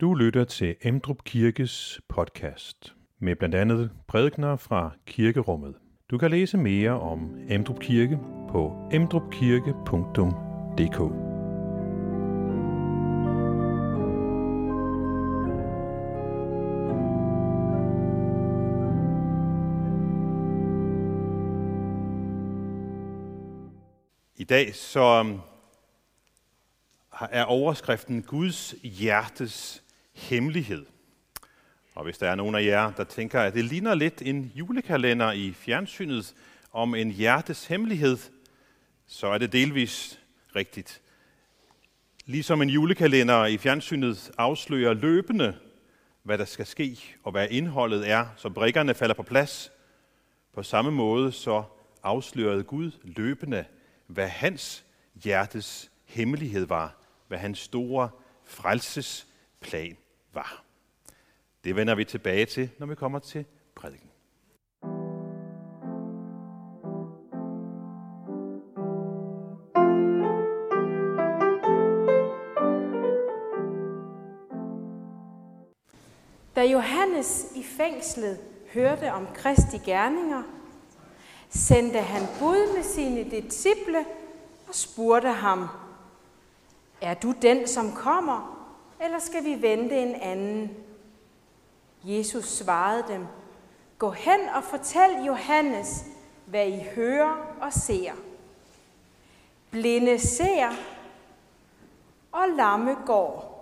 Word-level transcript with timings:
Du 0.00 0.14
lytter 0.14 0.44
til 0.44 0.76
Emdrup 0.82 1.24
Kirkes 1.24 2.00
podcast 2.08 2.94
med 3.18 3.36
blandt 3.36 3.54
andet 3.54 3.90
prædikner 4.08 4.56
fra 4.56 4.90
kirkerummet. 5.06 5.74
Du 6.10 6.18
kan 6.18 6.30
læse 6.30 6.58
mere 6.58 7.00
om 7.00 7.38
Emdrup 7.48 7.80
Kirke 7.80 8.18
på 8.48 8.88
emdrupkirke.dk. 8.92 11.00
I 24.36 24.44
dag 24.44 24.74
så 24.74 25.20
um, 25.20 25.40
er 27.30 27.44
overskriften 27.44 28.22
Guds 28.22 28.74
hjertes 28.82 29.82
hemmelighed. 30.16 30.86
Og 31.94 32.04
hvis 32.04 32.18
der 32.18 32.30
er 32.30 32.34
nogen 32.34 32.54
af 32.54 32.64
jer, 32.64 32.92
der 32.92 33.04
tænker, 33.04 33.40
at 33.40 33.54
det 33.54 33.64
ligner 33.64 33.94
lidt 33.94 34.22
en 34.22 34.52
julekalender 34.54 35.32
i 35.32 35.52
fjernsynet 35.52 36.34
om 36.72 36.94
en 36.94 37.10
hjertes 37.10 37.66
hemmelighed, 37.66 38.18
så 39.06 39.26
er 39.26 39.38
det 39.38 39.52
delvis 39.52 40.20
rigtigt. 40.56 41.00
Ligesom 42.24 42.62
en 42.62 42.70
julekalender 42.70 43.46
i 43.46 43.58
fjernsynet 43.58 44.30
afslører 44.38 44.94
løbende, 44.94 45.56
hvad 46.22 46.38
der 46.38 46.44
skal 46.44 46.66
ske 46.66 46.98
og 47.24 47.32
hvad 47.32 47.48
indholdet 47.50 48.10
er, 48.10 48.26
så 48.36 48.50
brikkerne 48.50 48.94
falder 48.94 49.14
på 49.14 49.22
plads. 49.22 49.70
På 50.54 50.62
samme 50.62 50.90
måde 50.90 51.32
så 51.32 51.62
afslørede 52.02 52.62
Gud 52.62 52.90
løbende, 53.02 53.64
hvad 54.06 54.28
hans 54.28 54.84
hjertes 55.24 55.90
hemmelighed 56.04 56.66
var, 56.66 56.96
hvad 57.28 57.38
hans 57.38 57.58
store 57.58 58.08
frelsesplan 58.44 59.96
var. 60.36 60.62
Det 61.64 61.76
vender 61.76 61.94
vi 61.94 62.04
tilbage 62.04 62.46
til, 62.46 62.70
når 62.78 62.86
vi 62.86 62.94
kommer 62.94 63.18
til 63.18 63.44
prædiken. 63.74 64.10
Da 76.56 76.64
Johannes 76.64 77.46
i 77.54 77.62
fængslet 77.62 78.38
hørte 78.74 79.12
om 79.12 79.26
Kristi 79.34 79.78
gerninger, 79.78 80.42
sendte 81.48 81.98
han 81.98 82.22
bud 82.38 82.74
med 82.76 82.82
sine 82.82 83.30
disciple 83.30 84.04
og 84.68 84.74
spurgte 84.74 85.28
ham, 85.28 85.68
Er 87.00 87.14
du 87.14 87.34
den, 87.42 87.68
som 87.68 87.92
kommer, 87.92 88.55
eller 89.00 89.18
skal 89.18 89.44
vi 89.44 89.62
vente 89.62 90.02
en 90.02 90.14
anden? 90.14 90.76
Jesus 92.04 92.44
svarede 92.44 93.04
dem, 93.08 93.26
Gå 93.98 94.10
hen 94.10 94.40
og 94.54 94.64
fortæl 94.64 95.24
Johannes, 95.26 96.04
hvad 96.46 96.68
I 96.68 96.78
hører 96.94 97.56
og 97.60 97.72
ser. 97.72 98.12
Blinde 99.70 100.18
ser, 100.18 100.68
og 102.32 102.48
lamme 102.56 102.96
går. 103.06 103.52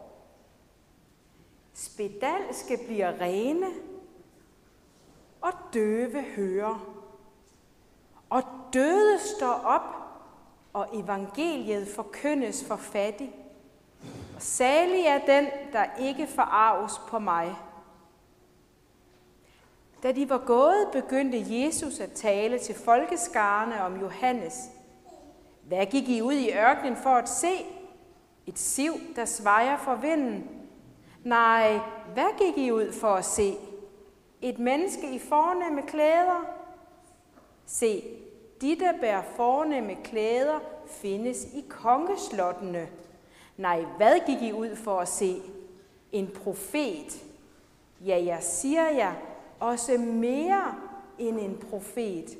Spedalske 1.74 2.78
bliver 2.86 3.20
rene, 3.20 3.66
og 5.40 5.52
døve 5.74 6.22
hører. 6.22 6.86
Og 8.30 8.42
døde 8.72 9.18
står 9.36 9.52
op, 9.64 9.94
og 10.72 10.88
evangeliet 10.92 11.88
forkyndes 11.88 12.64
for 12.64 12.76
fattig. 12.76 13.43
Og 14.34 14.42
salig 14.42 15.04
er 15.06 15.18
den, 15.18 15.46
der 15.72 15.84
ikke 16.00 16.26
forarves 16.26 17.00
på 17.08 17.18
mig. 17.18 17.56
Da 20.02 20.12
de 20.12 20.30
var 20.30 20.42
gået, 20.46 20.88
begyndte 20.92 21.44
Jesus 21.48 22.00
at 22.00 22.12
tale 22.12 22.58
til 22.58 22.74
folkeskarne 22.74 23.82
om 23.82 24.00
Johannes. 24.00 24.70
Hvad 25.62 25.86
gik 25.86 26.08
I 26.08 26.22
ud 26.22 26.32
i 26.32 26.52
ørkenen 26.52 26.96
for 26.96 27.10
at 27.10 27.28
se? 27.28 27.52
Et 28.46 28.58
siv, 28.58 28.92
der 29.16 29.24
svejer 29.24 29.76
for 29.76 29.94
vinden. 29.94 30.50
Nej, 31.24 31.78
hvad 32.14 32.38
gik 32.38 32.58
I 32.58 32.70
ud 32.70 32.92
for 32.92 33.08
at 33.08 33.24
se? 33.24 33.56
Et 34.42 34.58
menneske 34.58 35.14
i 35.14 35.18
fornemme 35.18 35.82
klæder? 35.82 36.44
Se, 37.66 38.02
de, 38.60 38.78
der 38.80 38.92
bærer 39.00 39.22
fornemme 39.36 39.94
klæder, 39.94 40.58
findes 40.86 41.44
i 41.44 41.64
kongeslottene. 41.68 42.88
Nej, 43.56 43.84
hvad 43.96 44.20
gik 44.26 44.42
I 44.42 44.52
ud 44.52 44.76
for 44.76 45.00
at 45.00 45.08
se? 45.08 45.42
En 46.12 46.30
profet. 46.44 47.24
Ja, 48.00 48.22
jeg 48.24 48.42
siger 48.42 48.90
jer, 48.90 49.12
også 49.60 49.98
mere 49.98 50.74
end 51.18 51.40
en 51.40 51.62
profet. 51.70 52.38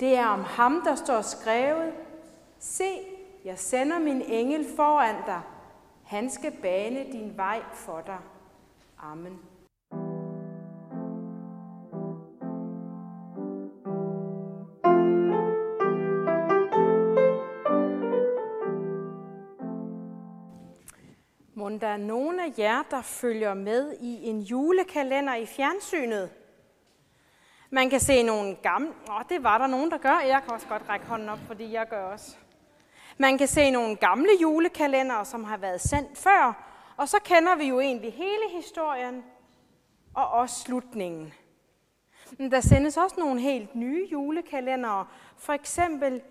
Det 0.00 0.16
er 0.16 0.26
om 0.26 0.40
ham, 0.40 0.82
der 0.84 0.94
står 0.94 1.22
skrevet, 1.22 1.92
Se, 2.58 2.90
jeg 3.44 3.58
sender 3.58 3.98
min 3.98 4.22
engel 4.22 4.76
foran 4.76 5.14
dig. 5.26 5.40
Han 6.04 6.30
skal 6.30 6.52
bane 6.62 7.04
din 7.12 7.36
vej 7.36 7.62
for 7.72 8.02
dig. 8.06 8.18
Amen. 8.98 9.38
Må 21.66 21.78
der 21.80 21.86
er 21.86 21.96
nogen 21.96 22.40
af 22.40 22.52
jer, 22.58 22.82
der 22.90 23.02
følger 23.02 23.54
med 23.54 23.96
i 24.00 24.24
en 24.24 24.40
julekalender 24.40 25.34
i 25.34 25.46
fjernsynet? 25.46 26.30
Man 27.70 27.90
kan 27.90 28.00
se 28.00 28.22
nogle 28.22 28.56
gamle... 28.62 28.88
Åh, 28.88 29.22
det 29.28 29.42
var 29.42 29.58
der 29.58 29.66
nogen, 29.66 29.90
der 29.90 29.98
gør. 29.98 30.20
Jeg 30.26 30.42
kan 30.44 30.54
også 30.54 30.66
godt 30.66 30.82
række 30.88 31.06
hånden 31.06 31.28
op, 31.28 31.38
fordi 31.46 31.72
jeg 31.72 31.88
gør 31.88 32.04
også. 32.04 32.36
Man 33.18 33.38
kan 33.38 33.48
se 33.48 33.70
nogle 33.70 33.96
gamle 33.96 34.28
julekalender, 34.42 35.24
som 35.24 35.44
har 35.44 35.56
været 35.56 35.80
sendt 35.80 36.18
før, 36.18 36.66
og 36.96 37.08
så 37.08 37.16
kender 37.24 37.56
vi 37.56 37.64
jo 37.64 37.80
egentlig 37.80 38.12
hele 38.12 38.50
historien 38.56 39.24
og 40.14 40.28
også 40.28 40.60
slutningen. 40.60 41.34
Men 42.38 42.50
der 42.50 42.60
sendes 42.60 42.96
også 42.96 43.16
nogle 43.18 43.40
helt 43.40 43.74
nye 43.74 44.08
julekalendere, 44.12 45.06
for 45.36 45.52
eksempel 45.52 46.22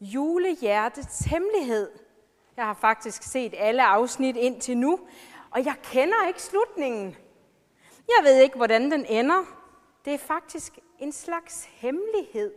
Julehjertets 0.00 1.18
Hemmelighed– 1.24 1.90
jeg 2.56 2.64
har 2.64 2.74
faktisk 2.74 3.22
set 3.22 3.54
alle 3.56 3.84
afsnit 3.84 4.36
indtil 4.36 4.78
nu, 4.78 5.00
og 5.50 5.64
jeg 5.64 5.74
kender 5.82 6.26
ikke 6.28 6.42
slutningen. 6.42 7.16
Jeg 8.08 8.24
ved 8.24 8.40
ikke, 8.42 8.56
hvordan 8.56 8.90
den 8.90 9.06
ender. 9.06 9.44
Det 10.04 10.14
er 10.14 10.18
faktisk 10.18 10.78
en 10.98 11.12
slags 11.12 11.64
hemmelighed. 11.64 12.54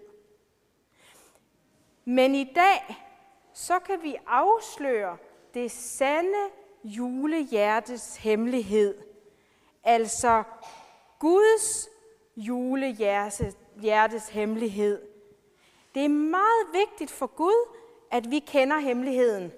Men 2.06 2.35
i 2.35 2.53
dag, 2.56 2.97
så 3.53 3.80
kan 3.80 4.03
vi 4.03 4.16
afsløre 4.28 5.18
det 5.53 5.72
sande 5.72 6.38
julehjertes 6.84 8.16
hemmelighed. 8.16 8.97
Altså 9.84 10.44
Guds 11.19 11.90
julehjertes 12.35 14.29
hemmelighed. 14.29 15.02
Det 15.96 16.06
er 16.06 16.09
meget 16.09 16.68
vigtigt 16.74 17.12
for 17.12 17.28
Gud, 17.28 17.75
at 18.12 18.31
vi 18.31 18.40
kender 18.40 18.78
hemmeligheden. 18.79 19.52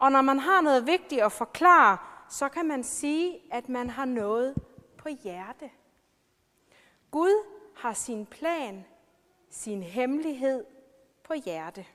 Og 0.00 0.12
når 0.12 0.22
man 0.22 0.38
har 0.38 0.60
noget 0.60 0.86
vigtigt 0.86 1.22
at 1.22 1.32
forklare, 1.32 1.98
så 2.28 2.48
kan 2.48 2.66
man 2.66 2.84
sige, 2.84 3.38
at 3.52 3.68
man 3.68 3.90
har 3.90 4.04
noget 4.04 4.54
på 4.98 5.08
hjerte. 5.08 5.70
Gud 7.10 7.46
har 7.76 7.92
sin 7.92 8.26
plan, 8.26 8.84
sin 9.50 9.82
hemmelighed 9.82 10.64
på 11.22 11.34
hjerte. 11.34 11.86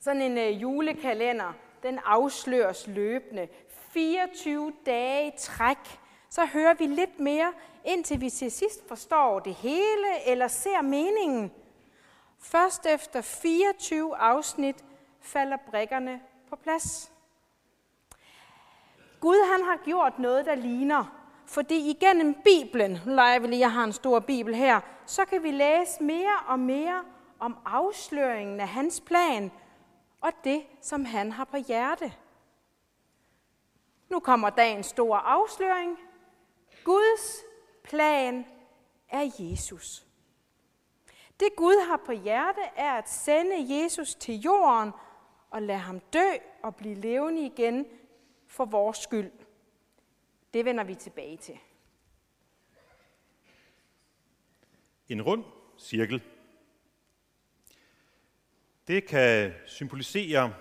Sådan 0.00 0.22
en 0.22 0.38
øh, 0.38 0.62
julekalender, 0.62 1.52
den 1.82 2.00
afsløres 2.04 2.86
løbende. 2.86 3.48
24 3.68 4.72
dage 4.86 5.28
i 5.28 5.30
træk, 5.38 6.00
så 6.30 6.44
hører 6.44 6.74
vi 6.74 6.86
lidt 6.86 7.20
mere, 7.20 7.52
indtil 7.84 8.20
vi 8.20 8.30
til 8.30 8.50
sidst 8.50 8.88
forstår 8.88 9.40
det 9.40 9.54
hele 9.54 10.26
eller 10.26 10.48
ser 10.48 10.82
meningen. 10.82 11.52
Først 12.38 12.86
efter 12.86 13.20
24 13.20 14.16
afsnit 14.16 14.84
falder 15.20 15.56
brikkerne 15.70 16.20
på 16.50 16.56
plads. 16.56 17.12
Gud 19.20 19.50
han 19.52 19.64
har 19.64 19.84
gjort 19.84 20.18
noget, 20.18 20.46
der 20.46 20.54
ligner. 20.54 21.04
Fordi 21.46 21.90
igennem 21.90 22.34
Bibelen, 22.44 22.98
nu 23.06 23.14
leger 23.14 23.38
vi 23.38 23.46
lige, 23.46 23.60
jeg 23.60 23.72
har 23.72 23.84
en 23.84 23.92
stor 23.92 24.20
Bibel 24.20 24.54
her, 24.54 24.80
så 25.06 25.24
kan 25.24 25.42
vi 25.42 25.50
læse 25.50 26.02
mere 26.02 26.36
og 26.46 26.58
mere 26.58 27.04
om 27.38 27.58
afsløringen 27.64 28.60
af 28.60 28.68
hans 28.68 29.00
plan 29.00 29.52
og 30.20 30.32
det, 30.44 30.66
som 30.82 31.04
han 31.04 31.32
har 31.32 31.44
på 31.44 31.56
hjerte. 31.56 32.12
Nu 34.08 34.20
kommer 34.20 34.50
dagens 34.50 34.86
store 34.86 35.18
afsløring. 35.18 35.98
Guds 36.84 37.44
plan 37.84 38.46
er 39.08 39.30
Jesus. 39.38 40.06
Det 41.40 41.48
Gud 41.56 41.86
har 41.88 42.00
på 42.06 42.12
hjerte 42.12 42.60
er 42.76 42.92
at 42.92 43.08
sende 43.08 43.82
Jesus 43.82 44.14
til 44.14 44.40
jorden 44.40 44.92
og 45.50 45.62
lade 45.62 45.78
ham 45.78 46.00
dø 46.00 46.28
og 46.62 46.76
blive 46.76 46.94
levende 46.94 47.46
igen 47.46 47.86
for 48.46 48.64
vores 48.64 48.98
skyld. 48.98 49.30
Det 50.54 50.64
vender 50.64 50.84
vi 50.84 50.94
tilbage 50.94 51.36
til. 51.36 51.58
En 55.08 55.22
rund 55.22 55.44
cirkel. 55.78 56.22
Det 58.88 59.06
kan 59.06 59.54
symbolisere 59.66 60.54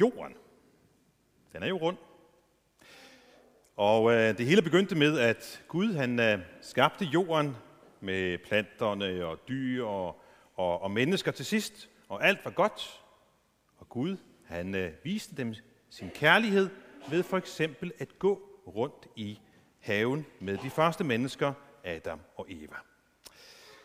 jorden. 0.00 0.36
Den 1.52 1.62
er 1.62 1.66
jo 1.66 1.76
rund. 1.76 1.96
Og 3.76 4.12
øh, 4.12 4.38
det 4.38 4.46
hele 4.46 4.62
begyndte 4.62 4.94
med, 4.94 5.18
at 5.18 5.64
Gud 5.68 5.94
han 5.94 6.20
øh, 6.20 6.38
skabte 6.60 7.04
jorden 7.04 7.56
med 8.00 8.38
planterne 8.38 9.26
og 9.26 9.48
dyr 9.48 9.84
og, 9.84 10.22
og, 10.56 10.82
og 10.82 10.90
mennesker 10.90 11.30
til 11.30 11.44
sidst, 11.44 11.90
og 12.08 12.26
alt 12.26 12.44
var 12.44 12.50
godt. 12.50 13.02
Og 13.80 13.88
Gud 13.88 14.16
han 14.44 14.74
øh, 14.74 14.92
viste 15.04 15.36
dem 15.36 15.54
sin 15.90 16.10
kærlighed 16.10 16.70
ved 17.10 17.22
for 17.22 17.36
eksempel 17.36 17.92
at 17.98 18.18
gå 18.18 18.42
rundt 18.66 19.06
i 19.16 19.40
haven 19.78 20.26
med 20.40 20.58
de 20.58 20.70
første 20.70 21.04
mennesker, 21.04 21.52
Adam 21.84 22.20
og 22.36 22.46
Eva. 22.48 22.76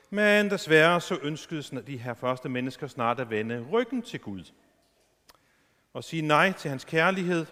Men 0.09 0.49
desværre 0.49 1.01
så 1.01 1.19
ønskede 1.21 1.81
de 1.81 1.97
her 1.97 2.13
første 2.13 2.49
mennesker 2.49 2.87
snart 2.87 3.19
at 3.19 3.29
vende 3.29 3.67
ryggen 3.71 4.01
til 4.01 4.19
Gud 4.19 4.43
og 5.93 6.03
sige 6.03 6.21
nej 6.21 6.51
til 6.51 6.69
hans 6.69 6.85
kærlighed, 6.85 7.45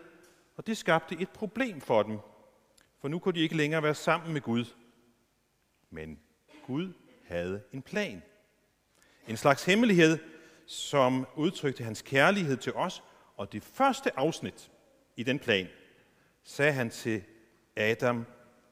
og 0.57 0.67
det 0.67 0.77
skabte 0.77 1.15
et 1.19 1.29
problem 1.29 1.81
for 1.81 2.03
dem, 2.03 2.19
for 3.01 3.07
nu 3.07 3.19
kunne 3.19 3.35
de 3.35 3.39
ikke 3.39 3.57
længere 3.57 3.83
være 3.83 3.95
sammen 3.95 4.33
med 4.33 4.41
Gud. 4.41 4.65
Men 5.89 6.19
Gud 6.67 6.93
havde 7.27 7.63
en 7.71 7.81
plan. 7.81 8.23
En 9.27 9.37
slags 9.37 9.65
hemmelighed, 9.65 10.17
som 10.67 11.27
udtrykte 11.35 11.83
hans 11.83 12.01
kærlighed 12.01 12.57
til 12.57 12.73
os, 12.73 13.03
og 13.37 13.53
det 13.53 13.63
første 13.63 14.19
afsnit 14.19 14.71
i 15.15 15.23
den 15.23 15.39
plan 15.39 15.67
sagde 16.43 16.71
han 16.71 16.89
til 16.89 17.23
Adam 17.75 18.25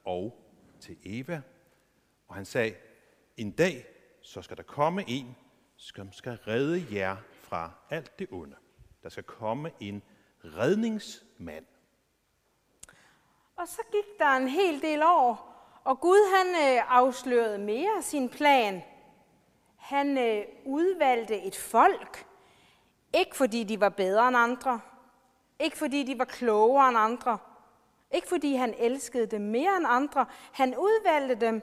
og 0.05 0.37
til 0.79 0.97
Eva, 1.03 1.41
og 2.27 2.35
han 2.35 2.45
sagde, 2.45 2.75
en 3.37 3.51
dag 3.51 3.85
så 4.21 4.41
skal 4.41 4.57
der 4.57 4.63
komme 4.63 5.03
en, 5.07 5.35
som 5.77 6.11
skal 6.11 6.33
redde 6.47 6.85
jer 6.91 7.17
fra 7.33 7.71
alt 7.89 8.19
det 8.19 8.27
onde. 8.31 8.55
Der 9.03 9.09
skal 9.09 9.23
komme 9.23 9.71
en 9.79 10.03
redningsmand. 10.43 11.65
Og 13.55 13.67
så 13.67 13.81
gik 13.91 14.19
der 14.19 14.35
en 14.35 14.47
hel 14.47 14.81
del 14.81 15.03
år, 15.03 15.51
og 15.83 15.99
Gud 15.99 16.35
han 16.37 16.47
øh, 16.47 16.97
afslørede 16.97 17.57
mere 17.57 18.01
sin 18.01 18.29
plan. 18.29 18.83
Han 19.91 20.17
øh, 20.17 20.45
udvalgte 20.65 21.41
et 21.41 21.55
folk, 21.55 22.25
ikke 23.13 23.35
fordi 23.35 23.63
de 23.63 23.79
var 23.79 23.89
bedre 23.89 24.27
end 24.27 24.37
andre, 24.37 24.81
ikke 25.59 25.77
fordi 25.77 26.03
de 26.03 26.19
var 26.19 26.25
klogere 26.25 26.89
end 26.89 26.97
andre, 26.97 27.37
ikke 28.11 28.27
fordi 28.27 28.55
han 28.55 28.73
elskede 28.77 29.25
dem 29.25 29.41
mere 29.41 29.77
end 29.77 29.85
andre. 29.89 30.25
Han 30.51 30.77
udvalgte 30.77 31.45
dem, 31.45 31.61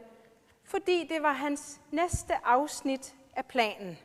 fordi 0.65 1.07
det 1.07 1.23
var 1.23 1.33
hans 1.33 1.81
næste 1.91 2.35
afsnit 2.47 3.15
af 3.37 3.47
planen. 3.47 3.99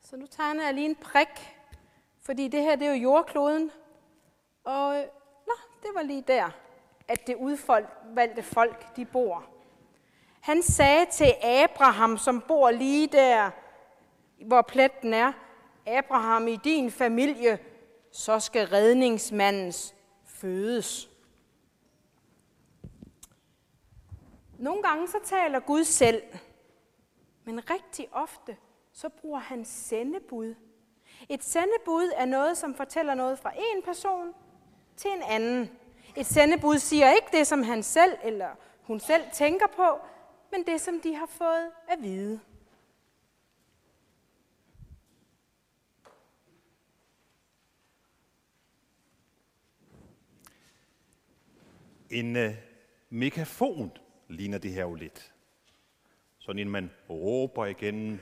Så 0.00 0.16
nu 0.16 0.26
tegner 0.26 0.64
jeg 0.64 0.74
lige 0.74 0.88
en 0.88 0.96
prik, 0.96 1.56
fordi 2.22 2.48
det 2.48 2.62
her 2.62 2.76
det 2.76 2.86
er 2.86 2.94
jo 2.94 3.02
jordkloden. 3.02 3.70
Og 4.64 4.96
øh, 4.96 5.04
nå, 5.46 5.54
det 5.82 5.90
var 5.94 6.02
lige 6.02 6.24
der, 6.28 6.50
at 7.08 7.26
det 7.26 7.36
udvalgte 7.36 8.42
folk, 8.42 8.96
de 8.96 9.04
bor. 9.04 9.53
Han 10.44 10.62
sagde 10.62 11.06
til 11.06 11.34
Abraham, 11.42 12.18
som 12.18 12.40
bor 12.48 12.70
lige 12.70 13.06
der, 13.06 13.50
hvor 14.46 14.62
pletten 14.62 15.14
er, 15.14 15.32
Abraham, 15.86 16.48
i 16.48 16.56
din 16.56 16.90
familie, 16.90 17.58
så 18.12 18.40
skal 18.40 18.66
redningsmandens 18.68 19.94
fødes. 20.24 21.10
Nogle 24.58 24.82
gange 24.82 25.08
så 25.08 25.18
taler 25.24 25.60
Gud 25.60 25.84
selv, 25.84 26.22
men 27.44 27.70
rigtig 27.70 28.08
ofte 28.12 28.56
så 28.92 29.08
bruger 29.08 29.40
han 29.40 29.64
sendebud. 29.64 30.54
Et 31.28 31.44
sendebud 31.44 32.12
er 32.16 32.24
noget, 32.24 32.58
som 32.58 32.74
fortæller 32.74 33.14
noget 33.14 33.38
fra 33.38 33.52
en 33.56 33.82
person 33.82 34.34
til 34.96 35.10
en 35.10 35.22
anden. 35.22 35.70
Et 36.16 36.26
sendebud 36.26 36.78
siger 36.78 37.10
ikke 37.10 37.28
det, 37.32 37.46
som 37.46 37.62
han 37.62 37.82
selv 37.82 38.12
eller 38.22 38.48
hun 38.82 39.00
selv 39.00 39.22
tænker 39.32 39.66
på, 39.66 39.98
men 40.56 40.66
det, 40.66 40.80
som 40.80 41.00
de 41.00 41.14
har 41.14 41.26
fået 41.26 41.70
at 41.88 42.02
vide. 42.02 42.40
En 52.10 52.36
øh, 52.36 52.54
megafon 53.10 53.92
ligner 54.28 54.58
det 54.58 54.72
her 54.72 54.82
jo 54.82 54.94
lidt. 54.94 55.32
Sådan 56.38 56.58
en, 56.58 56.70
man 56.70 56.90
råber 57.10 57.66
igen, 57.66 58.20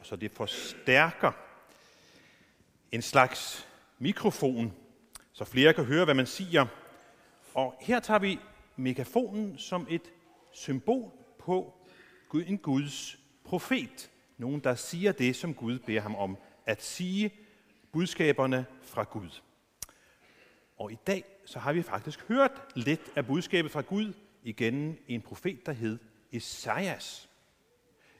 og 0.00 0.06
så 0.06 0.16
det 0.16 0.30
forstærker. 0.30 1.32
En 2.92 3.02
slags 3.02 3.68
mikrofon, 3.98 4.72
så 5.32 5.44
flere 5.44 5.74
kan 5.74 5.84
høre, 5.84 6.04
hvad 6.04 6.14
man 6.14 6.26
siger. 6.26 6.66
Og 7.54 7.74
her 7.80 8.00
tager 8.00 8.18
vi 8.18 8.38
megafonen 8.76 9.58
som 9.58 9.86
et 9.90 10.12
symbol 10.52 11.15
på 11.46 11.74
Gud, 12.28 12.44
en 12.46 12.58
Guds 12.58 13.18
profet. 13.44 14.10
Nogen, 14.38 14.60
der 14.60 14.74
siger 14.74 15.12
det, 15.12 15.36
som 15.36 15.54
Gud 15.54 15.78
beder 15.78 16.00
ham 16.00 16.14
om 16.14 16.36
at 16.64 16.82
sige 16.82 17.30
budskaberne 17.92 18.66
fra 18.82 19.02
Gud. 19.02 19.40
Og 20.78 20.92
i 20.92 20.96
dag 21.06 21.24
så 21.44 21.58
har 21.58 21.72
vi 21.72 21.82
faktisk 21.82 22.28
hørt 22.28 22.50
lidt 22.74 23.00
af 23.16 23.26
budskabet 23.26 23.72
fra 23.72 23.80
Gud 23.80 24.12
igen 24.42 24.98
en 25.08 25.22
profet, 25.22 25.66
der 25.66 25.72
hed 25.72 25.98
Esajas. 26.32 27.28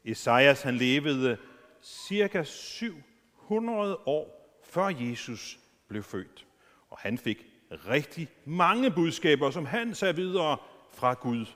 Esajas 0.05 0.62
han 0.62 0.76
levede 0.76 1.38
cirka 1.82 2.43
700 2.44 3.96
år 4.06 4.58
før 4.64 4.88
Jesus 4.88 5.58
blev 5.88 6.02
født. 6.02 6.46
Og 6.90 6.99
han 6.99 7.19
fik 7.19 7.46
rigtig 7.70 8.28
mange 8.44 8.90
budskaber, 8.90 9.50
som 9.50 9.67
han 9.67 9.94
sagde 9.94 10.17
videre 10.17 10.56
fra 10.93 11.14
Gud. 11.14 11.46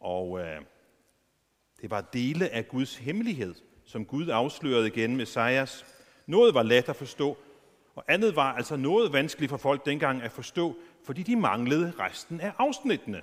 Og 0.00 0.40
øh, 0.40 0.60
det 1.80 1.90
var 1.90 2.00
dele 2.00 2.48
af 2.48 2.68
Guds 2.68 2.96
hemmelighed, 2.96 3.54
som 3.84 4.04
Gud 4.04 4.28
afslørede 4.28 4.86
igen 4.86 5.16
med 5.16 5.22
Esajas. 5.22 5.86
Noget 6.26 6.54
var 6.54 6.62
let 6.62 6.88
at 6.88 6.96
forstå, 6.96 7.38
og 7.94 8.04
andet 8.08 8.36
var 8.36 8.52
altså 8.52 8.76
noget 8.76 9.12
vanskeligt 9.12 9.50
for 9.50 9.56
folk 9.56 9.86
dengang 9.86 10.22
at 10.22 10.32
forstå, 10.32 10.76
fordi 11.04 11.22
de 11.22 11.36
manglede 11.36 11.92
resten 11.98 12.40
af 12.40 12.52
afsnittene. 12.58 13.22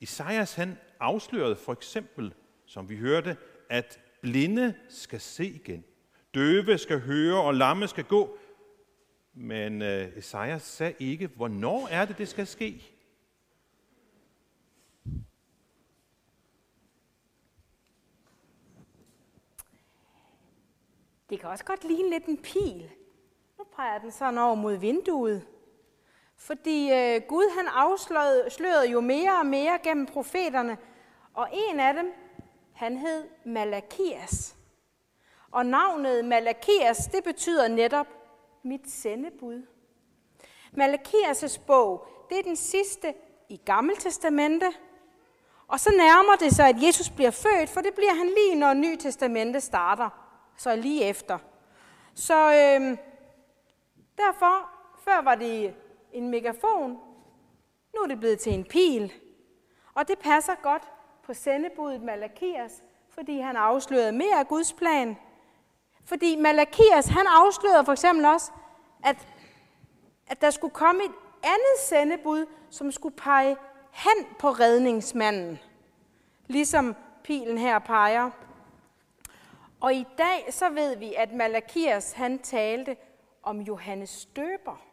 Isaias 0.00 0.54
han 0.54 0.78
afslørede 1.00 1.56
for 1.56 1.72
eksempel, 1.72 2.34
som 2.66 2.88
vi 2.88 2.96
hørte, 2.96 3.36
at 3.70 4.00
blinde 4.20 4.74
skal 4.88 5.20
se 5.20 5.46
igen, 5.46 5.84
døve 6.34 6.78
skal 6.78 7.00
høre 7.00 7.42
og 7.42 7.54
lamme 7.54 7.88
skal 7.88 8.04
gå. 8.04 8.38
Men 9.34 9.82
øh, 9.82 10.16
Esajas 10.16 10.62
sagde 10.62 10.94
ikke, 10.98 11.26
hvornår 11.26 11.88
er 11.90 12.04
det, 12.04 12.18
det 12.18 12.28
skal 12.28 12.46
ske. 12.46 12.82
Det 21.30 21.40
kan 21.40 21.48
også 21.48 21.64
godt 21.64 21.84
ligne 21.84 22.10
lidt 22.10 22.26
en 22.26 22.36
pil. 22.36 22.90
Nu 23.58 23.64
peger 23.76 23.98
den 23.98 24.10
sådan 24.10 24.38
over 24.38 24.54
mod 24.54 24.74
vinduet. 24.76 25.46
Fordi 26.36 26.92
øh, 26.92 27.22
Gud 27.28 27.56
han 27.56 27.66
afslørede 27.66 28.90
jo 28.90 29.00
mere 29.00 29.38
og 29.38 29.46
mere 29.46 29.78
gennem 29.82 30.06
profeterne, 30.06 30.78
og 31.34 31.48
en 31.52 31.80
af 31.80 31.94
dem, 31.94 32.12
han 32.72 32.96
hed 32.96 33.28
Malakias. 33.44 34.56
Og 35.50 35.66
navnet 35.66 36.24
Malakias, 36.24 37.06
det 37.06 37.24
betyder 37.24 37.68
netop 37.68 38.06
mit 38.62 38.90
sendebud. 38.90 39.66
Malakias' 40.72 41.60
bog, 41.66 42.06
det 42.30 42.38
er 42.38 42.42
den 42.42 42.56
sidste 42.56 43.14
i 43.48 43.56
Gamle 43.56 43.96
Testamente. 43.96 44.66
og 45.68 45.80
så 45.80 45.90
nærmer 45.90 46.36
det 46.36 46.52
sig, 46.52 46.68
at 46.68 46.82
Jesus 46.82 47.10
bliver 47.10 47.30
født, 47.30 47.68
for 47.68 47.80
det 47.80 47.94
bliver 47.94 48.14
han 48.14 48.26
lige, 48.26 48.54
når 48.54 48.74
Ny 48.74 48.96
Testamente 48.96 49.60
starter, 49.60 50.29
så 50.60 50.76
lige 50.76 51.04
efter. 51.04 51.38
Så 52.14 52.34
øh, 52.34 52.98
derfor, 54.18 54.70
før 54.98 55.22
var 55.22 55.34
det 55.34 55.74
en 56.12 56.28
megafon. 56.28 56.90
Nu 57.94 58.00
er 58.02 58.06
det 58.06 58.20
blevet 58.20 58.38
til 58.38 58.54
en 58.54 58.64
pil. 58.64 59.12
Og 59.94 60.08
det 60.08 60.18
passer 60.18 60.54
godt 60.62 60.82
på 61.22 61.34
sendebuddet 61.34 62.02
Malakias, 62.02 62.82
fordi 63.08 63.38
han 63.38 63.56
afslørede 63.56 64.12
mere 64.12 64.38
af 64.38 64.48
Guds 64.48 64.72
plan. 64.72 65.16
Fordi 66.04 66.36
Malakias, 66.36 67.06
han 67.06 67.26
afslørede 67.26 67.84
for 67.84 67.92
eksempel 67.92 68.24
også, 68.24 68.52
at, 69.04 69.28
at 70.26 70.40
der 70.40 70.50
skulle 70.50 70.74
komme 70.74 71.04
et 71.04 71.12
andet 71.42 71.78
sendebud, 71.78 72.46
som 72.70 72.92
skulle 72.92 73.16
pege 73.16 73.56
hen 73.92 74.26
på 74.38 74.50
redningsmanden. 74.50 75.58
Ligesom 76.46 76.96
pilen 77.24 77.58
her 77.58 77.78
peger. 77.78 78.30
Og 79.80 79.94
i 79.94 80.04
dag 80.18 80.52
så 80.52 80.70
ved 80.70 80.96
vi, 80.96 81.14
at 81.14 81.32
Malakias 81.32 82.12
han 82.12 82.38
talte 82.38 82.96
om 83.42 83.60
Johannes 83.60 84.10
Støber. 84.10 84.86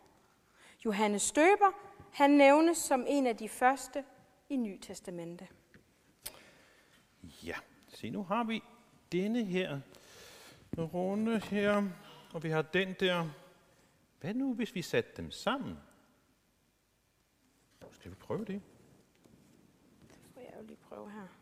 Johannes 0.86 1.22
Støber, 1.22 1.72
han 2.14 2.30
nævnes 2.30 2.78
som 2.78 3.06
en 3.08 3.28
af 3.28 3.38
de 3.38 3.50
første 3.50 4.04
i 4.50 4.56
Ny 4.56 4.80
Testamente. 4.82 5.48
Ja, 7.44 7.56
se 7.88 8.10
nu 8.10 8.24
har 8.24 8.44
vi 8.44 8.64
denne 9.12 9.44
her 9.44 9.80
runde 10.78 11.40
her, 11.40 11.90
og 12.34 12.44
vi 12.44 12.50
har 12.50 12.62
den 12.62 12.96
der. 13.00 13.30
Hvad 14.20 14.34
nu, 14.34 14.54
hvis 14.54 14.76
vi 14.76 14.82
satte 14.82 15.12
dem 15.18 15.32
sammen? 15.32 15.78
Skal 17.92 18.12
vi 18.12 18.16
prøve 18.16 18.46
det? 18.46 18.62
Det 20.08 20.20
får 20.34 20.42
jeg 20.42 20.54
jo 20.58 20.66
lige 20.68 20.78
prøve 20.90 21.12
her. 21.12 21.37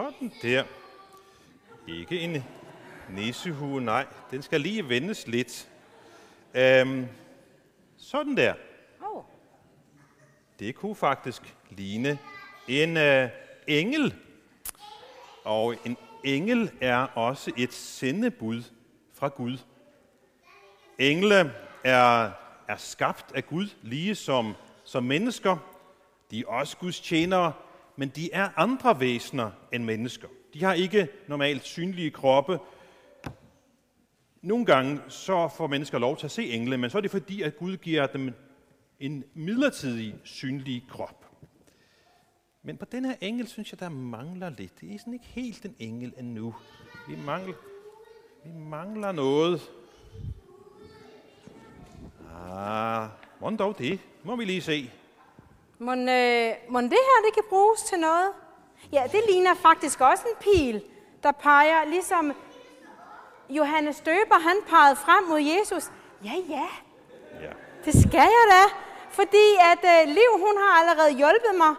Sådan 0.00 0.32
der. 0.42 0.64
Ikke 1.88 2.20
en 2.20 2.44
nissehue, 3.10 3.80
nej. 3.80 4.06
Den 4.30 4.42
skal 4.42 4.60
lige 4.60 4.88
vendes 4.88 5.26
lidt. 5.26 5.68
Øhm, 6.54 7.06
sådan 7.96 8.36
der. 8.36 8.54
Oh, 9.02 9.24
Det 10.58 10.74
kunne 10.74 10.94
faktisk 10.94 11.56
ligne 11.70 12.18
en 12.68 12.96
øh, 12.96 13.28
engel. 13.66 14.14
Og 15.44 15.74
en 15.84 15.96
engel 16.24 16.70
er 16.80 16.98
også 16.98 17.52
et 17.56 17.72
sendebud 17.72 18.62
fra 19.14 19.28
Gud. 19.28 19.58
Engle 20.98 21.54
er, 21.84 22.30
er 22.68 22.76
skabt 22.76 23.32
af 23.34 23.46
Gud, 23.46 23.68
lige 23.82 24.14
som, 24.14 24.54
som 24.84 25.04
mennesker. 25.04 25.56
De 26.30 26.40
er 26.40 26.46
også 26.46 26.76
Guds 26.76 27.00
tjenere, 27.00 27.52
men 28.00 28.08
de 28.08 28.32
er 28.32 28.48
andre 28.56 29.00
væsener 29.00 29.50
end 29.72 29.84
mennesker. 29.84 30.28
De 30.54 30.64
har 30.64 30.74
ikke 30.74 31.08
normalt 31.28 31.64
synlige 31.64 32.10
kroppe. 32.10 32.58
Nogle 34.42 34.64
gange 34.64 35.00
så 35.08 35.48
får 35.56 35.66
mennesker 35.66 35.98
lov 35.98 36.16
til 36.16 36.26
at 36.26 36.30
se 36.30 36.50
engle, 36.50 36.78
men 36.78 36.90
så 36.90 36.98
er 36.98 37.02
det 37.02 37.10
fordi, 37.10 37.42
at 37.42 37.56
Gud 37.56 37.76
giver 37.76 38.06
dem 38.06 38.32
en 39.00 39.24
midlertidig 39.34 40.14
synlig 40.24 40.84
krop. 40.90 41.26
Men 42.62 42.76
på 42.76 42.84
den 42.84 43.04
her 43.04 43.14
engel 43.20 43.48
synes 43.48 43.72
jeg, 43.72 43.80
der 43.80 43.88
mangler 43.88 44.50
lidt. 44.50 44.80
Det 44.80 44.94
er 44.94 44.98
sådan 44.98 45.12
ikke 45.12 45.26
helt 45.26 45.64
en 45.64 45.76
engel 45.78 46.14
endnu. 46.18 46.54
Vi 47.08 47.16
mangler, 47.26 47.54
vi 48.44 48.50
mangler 48.52 49.12
noget. 49.12 49.60
Ah, 52.34 53.08
hvordan 53.38 53.58
dog 53.58 53.78
det? 53.78 54.00
Må 54.24 54.36
vi 54.36 54.44
lige 54.44 54.62
se 54.62 54.90
må, 55.80 55.92
øh, 55.92 56.52
må 56.68 56.80
det 56.80 56.90
her 57.08 57.18
det 57.26 57.34
kan 57.34 57.42
bruges 57.48 57.82
til 57.82 57.98
noget? 57.98 58.28
Ja, 58.92 59.02
det 59.12 59.20
ligner 59.28 59.54
faktisk 59.54 60.00
også 60.00 60.24
en 60.28 60.36
pil, 60.40 60.82
der 61.22 61.32
peger, 61.32 61.84
ligesom 61.84 62.32
Johannes 63.48 63.96
Støber, 63.96 64.38
han 64.38 64.56
pegede 64.68 64.96
frem 64.96 65.24
mod 65.24 65.40
Jesus. 65.40 65.90
Ja, 66.24 66.32
ja, 66.48 66.68
Ja. 67.42 67.50
det 67.84 67.92
skal 68.02 68.20
jeg 68.20 68.46
da, 68.50 68.74
fordi 69.10 69.46
at 69.72 69.84
øh, 69.84 70.08
Liv, 70.14 70.30
hun 70.32 70.56
har 70.58 70.80
allerede 70.80 71.16
hjulpet 71.16 71.54
mig. 71.58 71.74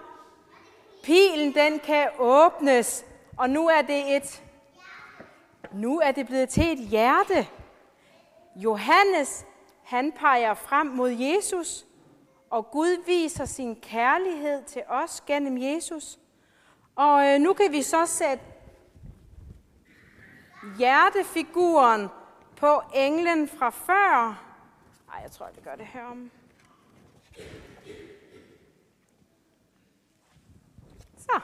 Pilen, 1.04 1.54
den 1.56 1.80
kan 1.80 2.08
åbnes, 2.20 3.06
og 3.38 3.50
nu 3.50 3.68
er 3.68 3.82
det 3.82 4.16
et, 4.16 4.44
nu 5.74 6.00
er 6.00 6.12
det 6.12 6.28
blevet 6.28 6.50
til 6.50 6.72
et 6.72 6.88
hjerte. 6.90 7.48
Johannes, 8.56 9.46
han 9.84 10.12
peger 10.12 10.54
frem 10.54 10.88
mod 10.88 11.10
Jesus, 11.10 11.86
og 12.52 12.72
Gud 12.72 13.06
viser 13.06 13.46
sin 13.46 13.76
kærlighed 13.76 14.64
til 14.64 14.82
os 14.88 15.22
gennem 15.28 15.58
Jesus. 15.58 16.20
Og 16.96 17.28
øh, 17.28 17.40
nu 17.40 17.54
kan 17.54 17.72
vi 17.72 17.82
så 17.82 18.06
sætte 18.06 18.44
hjertefiguren 20.78 22.08
på 22.56 22.82
englen 22.94 23.48
fra 23.48 23.70
før. 23.70 24.44
Ej, 25.14 25.20
jeg 25.24 25.32
tror, 25.32 25.50
vi 25.56 25.62
gør 25.62 25.76
det 25.76 25.86
her 25.86 26.04
om. 26.04 26.32
Så. 31.18 31.40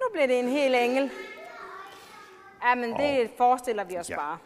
Nu 0.00 0.06
bliver 0.12 0.26
det 0.26 0.38
en 0.38 0.48
hel 0.48 0.74
engel. 0.74 1.10
Ja, 2.62 2.74
men 2.74 2.90
det 2.96 3.30
forestiller 3.36 3.84
vi 3.84 3.96
os 3.98 4.10
Ja. 4.10 4.16
bare. 4.16 4.38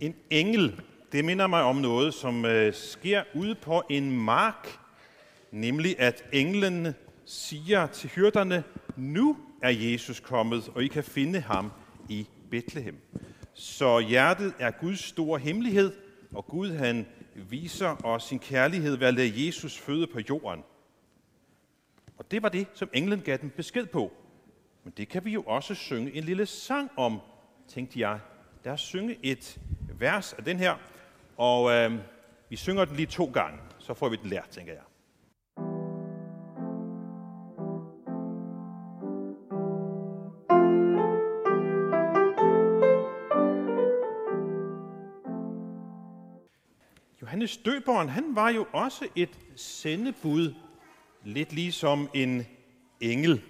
En 0.00 0.16
engel, 0.30 0.82
det 1.12 1.24
minder 1.24 1.46
mig 1.46 1.62
om 1.62 1.76
noget, 1.76 2.14
som 2.14 2.44
øh, 2.44 2.74
sker 2.74 3.22
ude 3.34 3.54
på 3.54 3.82
en 3.90 4.10
mark. 4.10 4.78
Nemlig 5.50 6.00
at 6.00 6.24
englene 6.32 6.94
siger 7.24 7.86
til 7.86 8.10
hyrderne, 8.10 8.64
nu 8.96 9.36
er 9.62 9.70
Jesus 9.70 10.20
kommet, 10.20 10.68
og 10.74 10.84
I 10.84 10.88
kan 10.88 11.04
finde 11.04 11.40
ham 11.40 11.72
i 12.08 12.26
Bethlehem. 12.50 12.96
Så 13.54 13.98
hjertet 13.98 14.54
er 14.58 14.70
Guds 14.70 15.00
store 15.00 15.38
hemmelighed, 15.38 15.92
og 16.32 16.46
Gud 16.46 16.70
han 16.70 17.06
viser 17.34 18.06
os 18.06 18.24
sin 18.24 18.38
kærlighed 18.38 18.96
ved 18.96 19.06
at 19.06 19.14
lade 19.14 19.46
Jesus 19.46 19.78
føde 19.78 20.06
på 20.06 20.20
jorden. 20.28 20.64
Og 22.18 22.30
det 22.30 22.42
var 22.42 22.48
det, 22.48 22.66
som 22.74 22.90
englen 22.92 23.20
gav 23.20 23.36
dem 23.36 23.50
besked 23.50 23.86
på. 23.86 24.12
Men 24.84 24.92
det 24.96 25.08
kan 25.08 25.24
vi 25.24 25.30
jo 25.30 25.42
også 25.42 25.74
synge 25.74 26.14
en 26.14 26.24
lille 26.24 26.46
sang 26.46 26.90
om, 26.96 27.20
tænkte 27.68 28.00
jeg. 28.00 28.20
Lad 28.64 28.72
os 28.72 28.80
synge 28.80 29.18
et 29.22 29.60
vers 29.98 30.32
af 30.32 30.44
den 30.44 30.56
her, 30.58 30.76
og 31.38 31.70
øh, 31.70 31.92
vi 32.48 32.56
synger 32.56 32.84
den 32.84 32.96
lige 32.96 33.06
to 33.06 33.30
gange, 33.34 33.58
så 33.78 33.94
får 33.94 34.08
vi 34.08 34.16
den 34.16 34.30
lært, 34.30 34.48
tænker 34.48 34.72
jeg. 34.72 34.82
Johannes 47.22 47.56
Døberen, 47.56 48.08
han 48.08 48.36
var 48.36 48.50
jo 48.50 48.66
også 48.72 49.08
et 49.16 49.38
sendebud, 49.56 50.54
lidt 51.24 51.52
ligesom 51.52 52.10
en 52.14 52.46
engel. 53.00 53.42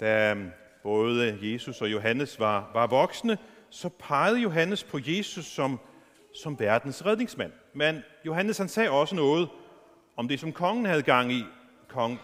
Da 0.00 0.34
øh, 0.34 0.46
både 0.82 1.38
Jesus 1.42 1.80
og 1.80 1.92
Johannes 1.92 2.40
var, 2.40 2.70
var 2.72 2.86
voksne, 2.86 3.38
så 3.70 3.88
pegede 3.88 4.40
Johannes 4.40 4.84
på 4.84 4.98
Jesus 5.06 5.44
som, 5.44 5.80
som 6.34 6.60
verdens 6.60 7.06
redningsmand. 7.06 7.52
Men 7.72 8.02
Johannes 8.26 8.58
han 8.58 8.68
sagde 8.68 8.90
også 8.90 9.14
noget 9.14 9.48
om 10.16 10.28
det, 10.28 10.40
som 10.40 10.52
kongen 10.52 10.86
havde 10.86 11.02
gang 11.02 11.32
i, 11.32 11.44
kong 11.88 12.20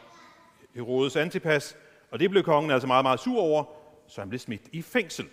Herodes 0.74 1.16
Antipas, 1.16 1.76
og 2.10 2.20
det 2.20 2.30
blev 2.30 2.42
kongen 2.42 2.70
altså 2.70 2.86
meget, 2.86 3.04
meget 3.04 3.20
sur 3.20 3.40
over, 3.40 3.64
så 4.06 4.20
han 4.20 4.28
blev 4.28 4.38
smidt 4.38 4.62
i 4.72 4.82
fængsel. 4.82 5.28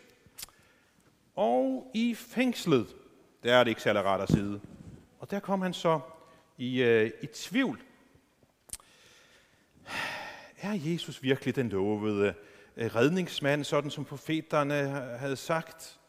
Og 1.36 1.92
i 1.94 2.16
fængslet, 2.16 2.96
der 3.44 3.56
er 3.56 3.64
det 3.64 3.72
ikke 3.72 3.82
særlig 3.82 4.06
rart 4.06 4.22
at 4.22 4.32
sidde. 4.32 4.60
Og 5.20 5.32
der 5.32 5.40
kom 5.40 5.62
han 5.62 5.74
så 5.74 6.00
i, 6.58 6.82
øh, 6.82 7.12
i 7.22 7.26
tvivl. 7.26 7.82
Er 10.62 10.74
Jesus 10.74 11.24
virkelig 11.24 11.56
den 11.56 11.70
lovede 11.70 12.34
øh, 12.78 12.96
redningsmand, 12.96 13.64
sådan 13.64 13.92
som 13.92 14.06
profeterne 14.06 14.74
havde 15.20 15.36
sagt? 15.36 16.00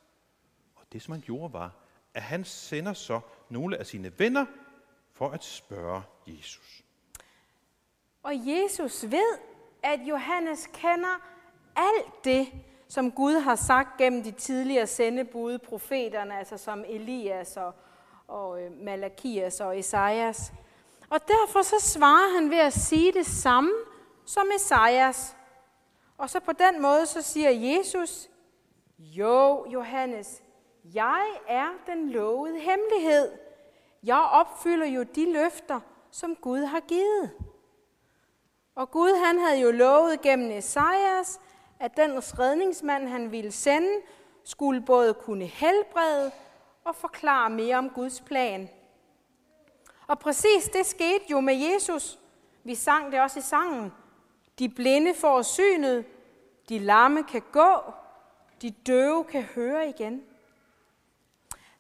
Og 0.75 0.83
det, 0.93 1.03
som 1.03 1.13
han 1.13 1.21
gjorde, 1.21 1.53
var, 1.53 1.73
at 2.19 2.25
han 2.25 2.45
sender 2.45 2.93
så 2.93 3.21
nogle 3.49 3.77
af 3.77 3.87
sine 3.87 4.13
venner 4.19 4.47
for 5.13 5.31
at 5.31 5.45
spørge 5.45 6.03
Jesus. 6.27 6.83
Og 8.23 8.33
Jesus 8.47 9.05
ved, 9.11 9.39
at 9.83 10.01
Johannes 10.01 10.69
kender 10.73 11.23
alt 11.77 12.25
det, 12.25 12.49
som 12.89 13.13
Gud 13.13 13.35
har 13.35 13.55
sagt 13.55 13.99
gennem 13.99 14.23
de 14.23 14.31
tidligere 14.31 14.87
sendebud, 14.87 15.59
profeterne, 15.59 16.39
altså 16.39 16.57
som 16.57 16.85
Elias 16.89 17.57
og, 17.57 17.75
og 18.29 18.63
øh, 18.63 18.73
Malakias 18.73 19.61
og 19.61 19.79
Esajas. 19.79 20.53
Og 21.11 21.21
derfor 21.29 21.63
så 21.63 21.77
svarer 21.81 22.35
han 22.35 22.51
ved 22.51 22.59
at 22.59 22.73
sige 22.73 23.13
det 23.13 23.27
samme 23.27 23.71
som 24.27 24.47
Esajas. 24.57 25.37
Og 26.19 26.31
så 26.31 26.41
på 26.41 26.53
den 26.53 26.83
måde 26.83 27.07
så 27.07 27.23
siger 27.23 27.51
Jesus, 27.51 28.29
jo 28.99 29.67
Johannes, 29.73 30.43
jeg 30.95 31.27
er 31.49 31.69
den 31.87 32.11
lovede 32.11 32.59
hemmelighed. 32.59 33.33
Jeg 34.03 34.29
opfylder 34.33 34.87
jo 34.87 35.03
de 35.03 35.33
løfter, 35.33 35.81
som 36.11 36.37
Gud 36.37 36.65
har 36.65 36.81
givet. 36.81 37.31
Og 38.75 38.91
Gud 38.91 39.25
han 39.25 39.39
havde 39.39 39.61
jo 39.61 39.71
lovet 39.71 40.21
gennem 40.21 40.51
Esajas, 40.51 41.41
at 41.81 41.97
den 41.97 42.11
redningsmand, 42.39 43.09
han 43.09 43.33
ville 43.33 43.53
sende, 43.53 43.93
skulle 44.45 44.81
både 44.81 45.15
kunne 45.15 45.45
helbrede 45.45 46.31
og 46.85 46.95
forklare 46.95 47.51
mere 47.51 47.77
om 47.77 47.91
Guds 47.91 48.21
plan. 48.21 48.69
Og 50.07 50.19
præcis 50.19 50.65
det 50.73 50.87
skete 50.87 51.25
jo 51.31 51.41
med 51.41 51.55
Jesus. 51.55 52.19
Vi 52.65 52.75
sang 52.75 53.13
det 53.13 53.21
også 53.21 53.39
i 53.39 53.43
sangen. 53.43 53.93
De 54.59 54.69
blinde 54.69 55.15
får 55.15 55.43
synet, 55.43 56.05
de 56.69 56.79
lamme 56.79 57.25
kan 57.25 57.43
gå, 57.53 57.77
de 58.63 58.71
døve 58.71 59.25
kan 59.25 59.43
høre 59.43 59.89
igen. 59.89 60.28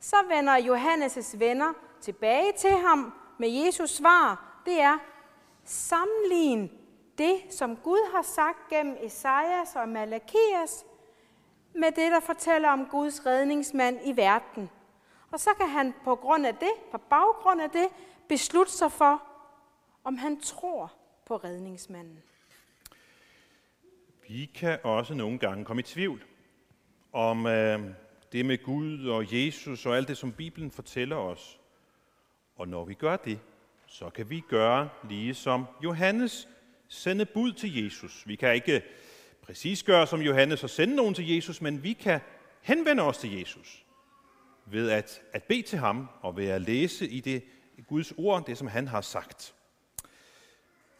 Så 0.00 0.16
vender 0.28 0.56
Johannes' 0.56 1.38
venner 1.38 1.72
tilbage 2.00 2.52
til 2.52 2.70
ham 2.70 3.12
med 3.38 3.48
Jesus 3.48 3.90
svar. 3.90 4.60
Det 4.66 4.80
er, 4.80 4.98
sammenlign 5.64 6.70
det, 7.18 7.40
som 7.50 7.76
Gud 7.76 8.12
har 8.14 8.22
sagt 8.22 8.68
gennem 8.70 8.96
Esajas 9.00 9.76
og 9.76 9.88
Malakias, 9.88 10.84
med 11.74 11.92
det, 11.92 12.12
der 12.12 12.20
fortæller 12.20 12.68
om 12.68 12.86
Guds 12.86 13.26
redningsmand 13.26 13.98
i 14.04 14.16
verden. 14.16 14.70
Og 15.30 15.40
så 15.40 15.50
kan 15.58 15.68
han 15.68 15.94
på 16.04 16.14
grund 16.14 16.46
af 16.46 16.54
det, 16.54 16.72
på 16.90 16.98
baggrund 16.98 17.60
af 17.60 17.70
det, 17.70 17.88
beslutte 18.28 18.72
sig 18.72 18.92
for, 18.92 19.22
om 20.04 20.16
han 20.16 20.40
tror 20.40 20.92
på 21.26 21.36
redningsmanden. 21.36 22.22
Vi 24.28 24.50
kan 24.54 24.78
også 24.84 25.14
nogle 25.14 25.38
gange 25.38 25.64
komme 25.64 25.80
i 25.80 25.82
tvivl 25.82 26.24
om 27.12 27.46
øh, 27.46 27.80
det 28.32 28.46
med 28.46 28.62
Gud 28.62 29.06
og 29.06 29.26
Jesus 29.32 29.86
og 29.86 29.96
alt 29.96 30.08
det, 30.08 30.16
som 30.16 30.32
Bibelen 30.32 30.70
fortæller 30.70 31.16
os. 31.16 31.60
Og 32.56 32.68
når 32.68 32.84
vi 32.84 32.94
gør 32.94 33.16
det, 33.16 33.38
så 33.86 34.10
kan 34.10 34.30
vi 34.30 34.42
gøre 34.48 34.88
lige 35.08 35.34
som 35.34 35.66
Johannes, 35.84 36.48
sende 36.88 37.26
bud 37.26 37.52
til 37.52 37.84
Jesus. 37.84 38.22
Vi 38.26 38.36
kan 38.36 38.54
ikke 38.54 38.82
præcis 39.42 39.82
gøre 39.82 40.06
som 40.06 40.20
Johannes 40.20 40.64
og 40.64 40.70
sende 40.70 40.96
nogen 40.96 41.14
til 41.14 41.34
Jesus, 41.34 41.60
men 41.60 41.82
vi 41.82 41.92
kan 41.92 42.20
henvende 42.60 43.02
os 43.02 43.18
til 43.18 43.38
Jesus 43.38 43.84
ved 44.66 44.90
at, 44.90 45.20
at 45.32 45.42
bede 45.42 45.62
til 45.62 45.78
ham 45.78 46.08
og 46.20 46.36
ved 46.36 46.48
at 46.48 46.60
læse 46.60 47.08
i 47.08 47.20
det 47.20 47.42
Guds 47.86 48.12
ord, 48.16 48.46
det 48.46 48.58
som 48.58 48.66
han 48.66 48.88
har 48.88 49.00
sagt. 49.00 49.54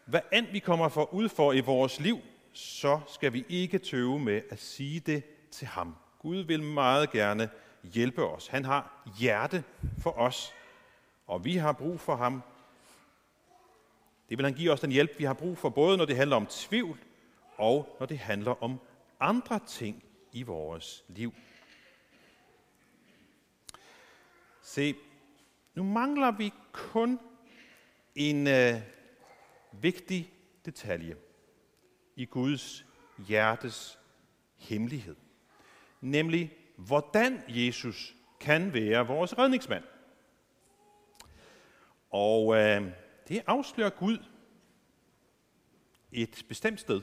Hvad 0.04 0.20
end 0.32 0.47
vi 0.47 0.58
kommer 0.58 0.88
for 0.88 1.14
ud 1.14 1.28
for 1.28 1.52
i 1.52 1.61
vores 1.61 2.00
liv, 2.00 2.18
så 2.52 3.00
skal 3.14 3.32
vi 3.32 3.44
ikke 3.49 3.78
tøve 3.78 4.18
med 4.18 4.42
at 4.50 4.61
sige 4.61 5.00
det 5.00 5.23
til 5.50 5.66
ham. 5.66 5.94
Gud 6.19 6.37
vil 6.37 6.63
meget 6.63 7.11
gerne 7.11 7.51
hjælpe 7.83 8.25
os. 8.25 8.47
Han 8.47 8.65
har 8.65 9.05
hjerte 9.19 9.65
for 9.99 10.11
os, 10.11 10.53
og 11.27 11.45
vi 11.45 11.57
har 11.57 11.73
brug 11.73 12.01
for 12.01 12.17
ham. 12.17 12.43
Det 14.29 14.39
vil 14.39 14.45
han 14.45 14.55
give 14.55 14.73
os 14.73 14.81
den 14.81 14.93
hjælp, 14.93 15.19
vi 15.19 15.25
har 15.25 15.35
brug 15.35 15.59
for, 15.59 15.69
både 15.69 15.97
når 15.97 16.05
det 16.05 16.17
handler 16.17 16.37
om 16.37 16.47
tvivl, 16.47 16.99
og 17.57 17.97
når 18.01 18.07
det 18.07 18.19
handler 18.19 18.63
om 18.63 18.81
andre 19.21 19.61
ting 19.67 20.05
i 20.33 20.43
vores 20.43 21.05
liv. 21.09 21.35
Se, 24.63 24.95
nu 25.75 25.83
mangler 25.83 26.31
vi 26.31 26.53
kun 26.73 27.21
en 28.15 28.47
øh, 28.47 28.81
vigtig 29.73 30.33
detalje 30.65 31.17
i 32.17 32.25
Guds 32.25 32.87
hjertes 33.29 33.99
hemmelighed. 34.57 35.17
Nemlig, 36.00 36.57
hvordan 36.76 37.43
Jesus 37.49 38.17
kan 38.40 38.73
være 38.73 39.07
vores 39.07 39.38
redningsmand. 39.38 39.85
Og 42.11 42.57
øh, 42.57 42.93
det 43.28 43.43
afslører 43.47 43.90
Gud 43.90 44.19
et 46.12 46.45
bestemt 46.49 46.81
sted. 46.81 47.02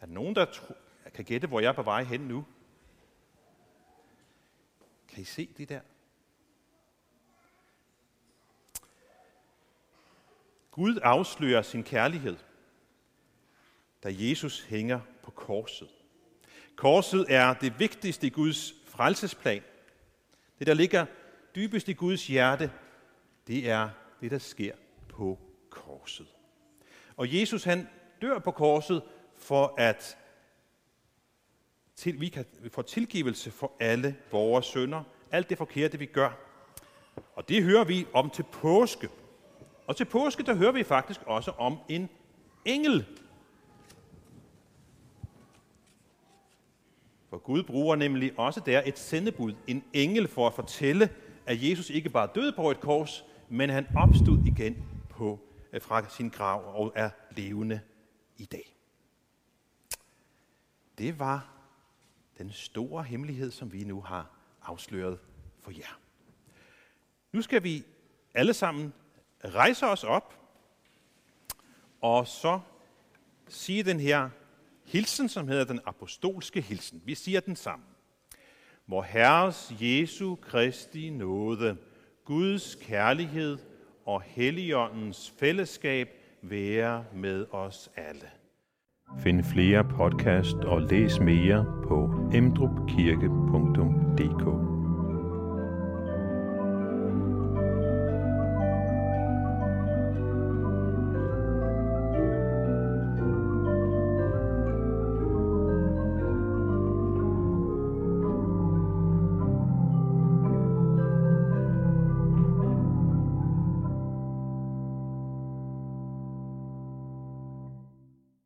Er 0.00 0.06
der 0.06 0.12
nogen, 0.12 0.36
der 0.36 0.46
kan 1.14 1.24
gætte, 1.24 1.46
hvor 1.46 1.60
jeg 1.60 1.68
er 1.68 1.72
på 1.72 1.82
vej 1.82 2.02
hen 2.02 2.20
nu? 2.20 2.46
Kan 5.08 5.22
I 5.22 5.24
se 5.24 5.54
det 5.56 5.68
der? 5.68 5.80
Gud 10.70 10.98
afslører 11.02 11.62
sin 11.62 11.84
kærlighed, 11.84 12.36
da 14.02 14.08
Jesus 14.12 14.64
hænger 14.64 15.00
på 15.22 15.30
korset. 15.30 15.88
Korset 16.76 17.26
er 17.28 17.54
det 17.54 17.78
vigtigste 17.78 18.26
i 18.26 18.30
Guds 18.30 18.74
frelsesplan. 18.86 19.62
Det, 20.58 20.66
der 20.66 20.74
ligger 20.74 21.06
dybest 21.54 21.88
i 21.88 21.92
Guds 21.92 22.26
hjerte, 22.26 22.70
det 23.46 23.70
er 23.70 23.88
det, 24.20 24.30
der 24.30 24.38
sker 24.38 24.74
på 25.08 25.38
korset. 25.70 26.26
Og 27.16 27.40
Jesus 27.40 27.64
han 27.64 27.88
dør 28.22 28.38
på 28.38 28.50
korset 28.50 29.02
for 29.36 29.74
at 29.78 30.16
til, 31.96 32.20
vi 32.20 32.28
kan 32.28 32.44
få 32.72 32.82
tilgivelse 32.82 33.50
for 33.50 33.72
alle 33.80 34.16
vores 34.32 34.66
sønder, 34.66 35.02
alt 35.30 35.50
det 35.50 35.58
forkerte, 35.58 35.98
vi 35.98 36.06
gør. 36.06 36.30
Og 37.34 37.48
det 37.48 37.62
hører 37.62 37.84
vi 37.84 38.06
om 38.12 38.30
til 38.30 38.44
påske. 38.52 39.08
Og 39.86 39.96
til 39.96 40.04
påske, 40.04 40.42
der 40.42 40.54
hører 40.54 40.72
vi 40.72 40.84
faktisk 40.84 41.20
også 41.26 41.50
om 41.50 41.78
en 41.88 42.08
engel. 42.64 43.06
For 47.36 47.40
Gud 47.40 47.62
bruger 47.62 47.96
nemlig 47.96 48.38
også 48.38 48.60
der 48.60 48.82
et 48.86 48.98
sendebud, 48.98 49.54
en 49.66 49.84
engel, 49.92 50.28
for 50.28 50.46
at 50.46 50.54
fortælle, 50.54 51.10
at 51.46 51.68
Jesus 51.68 51.90
ikke 51.90 52.10
bare 52.10 52.28
døde 52.34 52.52
på 52.52 52.70
et 52.70 52.80
kors, 52.80 53.24
men 53.48 53.70
han 53.70 53.86
opstod 53.96 54.38
igen 54.46 54.84
på, 55.08 55.40
øh, 55.72 55.80
fra 55.80 56.08
sin 56.08 56.28
grav 56.28 56.80
og 56.80 56.92
er 56.94 57.10
levende 57.30 57.80
i 58.36 58.44
dag. 58.44 58.76
Det 60.98 61.18
var 61.18 61.52
den 62.38 62.52
store 62.52 63.02
hemmelighed, 63.02 63.50
som 63.50 63.72
vi 63.72 63.84
nu 63.84 64.00
har 64.00 64.30
afsløret 64.62 65.18
for 65.60 65.70
jer. 65.70 66.00
Nu 67.32 67.42
skal 67.42 67.62
vi 67.62 67.84
alle 68.34 68.54
sammen 68.54 68.92
rejse 69.44 69.86
os 69.86 70.04
op, 70.04 70.34
og 72.00 72.26
så 72.26 72.60
sige 73.48 73.82
den 73.82 74.00
her 74.00 74.30
hilsen, 74.86 75.28
som 75.28 75.48
hedder 75.48 75.64
den 75.64 75.80
apostolske 75.86 76.60
hilsen. 76.60 77.02
Vi 77.04 77.14
siger 77.14 77.40
den 77.40 77.56
sammen. 77.56 77.88
Hvor 78.86 79.02
Herres 79.02 79.74
Jesu 79.80 80.34
Kristi 80.34 81.10
nåde, 81.10 81.76
Guds 82.24 82.74
kærlighed 82.74 83.58
og 84.06 84.22
Helligåndens 84.22 85.34
fællesskab 85.38 86.08
være 86.42 87.04
med 87.14 87.46
os 87.52 87.90
alle. 87.96 88.30
Find 89.18 89.44
flere 89.44 89.84
podcast 89.84 90.56
og 90.56 90.80
læs 90.80 91.20
mere 91.20 91.66
på 91.88 92.10
emdrupkirke.dk 92.34 94.75